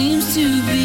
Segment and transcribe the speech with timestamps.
[0.00, 0.79] Seems to be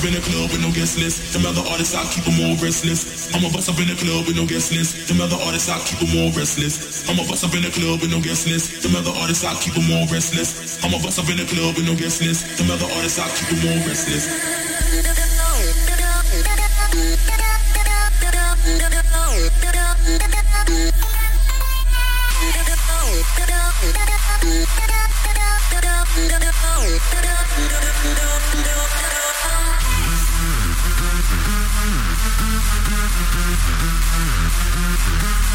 [0.00, 1.36] up in the club with no guest list.
[1.36, 3.28] The other artists, I keep them all restless.
[3.36, 4.96] I'ma bust up in the club with no guest list.
[5.08, 7.04] The other artists, I keep them all restless.
[7.04, 8.80] I'ma bust up in the club with no guest list.
[8.80, 10.80] The other artists, I keep them all restless.
[10.80, 12.48] I'ma bust up in the club with no guest list.
[12.56, 14.24] The other artists, I keep them all restless.
[34.82, 35.49] Mm-hmm.